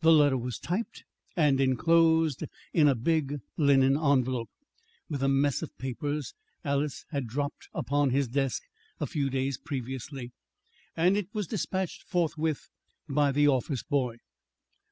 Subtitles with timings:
[0.00, 1.04] The letter was typed
[1.36, 4.50] and inclosed in a big linen envelope,
[5.08, 8.64] with the mess of papers Alys had dumped upon his desk
[8.98, 10.32] a few days previously,
[10.96, 12.70] and it was despatched forthwith
[13.08, 14.16] by the office boy.